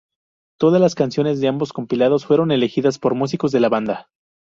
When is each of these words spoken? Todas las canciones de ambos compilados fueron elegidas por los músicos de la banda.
Todas 0.57 0.81
las 0.81 0.95
canciones 0.95 1.39
de 1.41 1.47
ambos 1.47 1.73
compilados 1.73 2.25
fueron 2.25 2.51
elegidas 2.51 2.97
por 2.97 3.11
los 3.11 3.19
músicos 3.19 3.51
de 3.51 3.59
la 3.59 3.69
banda. 3.69 4.09